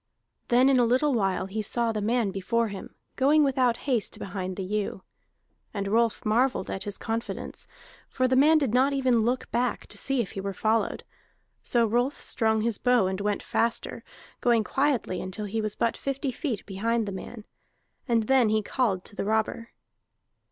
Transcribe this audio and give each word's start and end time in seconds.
Then 0.47 0.67
in 0.67 0.79
a 0.79 0.83
little 0.83 1.13
while 1.13 1.45
he 1.45 1.61
saw 1.61 1.91
the 1.91 2.01
man 2.01 2.31
before 2.31 2.69
him, 2.69 2.95
going 3.17 3.43
without 3.43 3.77
haste 3.85 4.17
behind 4.17 4.55
the 4.55 4.63
ewe. 4.63 5.03
And 5.75 5.87
Rolf 5.87 6.25
marvelled 6.25 6.71
at 6.71 6.85
his 6.85 6.97
confidence, 6.97 7.67
for 8.09 8.27
the 8.27 8.35
man 8.35 8.57
did 8.57 8.73
not 8.73 8.93
even 8.93 9.19
look 9.21 9.51
back 9.51 9.85
to 9.85 9.99
see 9.99 10.19
if 10.19 10.31
he 10.31 10.41
were 10.41 10.55
followed. 10.55 11.03
So 11.61 11.85
Rolf 11.85 12.19
strung 12.19 12.61
his 12.61 12.79
bow 12.79 13.05
and 13.05 13.21
went 13.21 13.43
faster, 13.43 14.03
going 14.39 14.63
quietly 14.63 15.21
until 15.21 15.45
he 15.45 15.61
was 15.61 15.75
but 15.75 15.95
fifty 15.95 16.31
feet 16.31 16.65
behind 16.65 17.05
the 17.05 17.11
man. 17.11 17.45
And 18.07 18.23
then 18.23 18.49
he 18.49 18.63
called 18.63 19.05
to 19.05 19.15
the 19.15 19.25
robber. 19.25 19.69